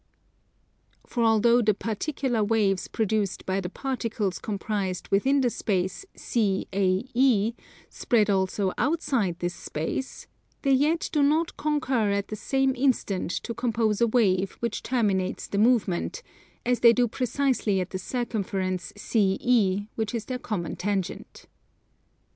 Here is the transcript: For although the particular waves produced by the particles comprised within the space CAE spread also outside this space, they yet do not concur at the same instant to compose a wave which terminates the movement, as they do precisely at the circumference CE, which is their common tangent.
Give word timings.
For 1.05 1.23
although 1.23 1.61
the 1.61 1.75
particular 1.75 2.43
waves 2.43 2.87
produced 2.87 3.45
by 3.45 3.61
the 3.61 3.69
particles 3.69 4.39
comprised 4.39 5.07
within 5.09 5.41
the 5.41 5.51
space 5.51 6.05
CAE 6.15 7.53
spread 7.87 8.27
also 8.27 8.73
outside 8.79 9.37
this 9.37 9.53
space, 9.53 10.25
they 10.63 10.71
yet 10.71 11.07
do 11.13 11.21
not 11.21 11.55
concur 11.55 12.09
at 12.09 12.29
the 12.29 12.35
same 12.35 12.73
instant 12.75 13.29
to 13.43 13.53
compose 13.53 14.01
a 14.01 14.07
wave 14.07 14.53
which 14.53 14.81
terminates 14.81 15.45
the 15.45 15.59
movement, 15.59 16.23
as 16.65 16.79
they 16.79 16.93
do 16.93 17.07
precisely 17.07 17.79
at 17.79 17.91
the 17.91 17.99
circumference 17.99 18.91
CE, 18.97 19.81
which 19.93 20.15
is 20.15 20.25
their 20.25 20.39
common 20.39 20.75
tangent. 20.77 21.45